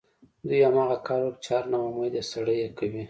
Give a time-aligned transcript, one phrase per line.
[0.47, 2.99] دوی هماغه کار وکړ چې هر ناامیده سړی یې کوي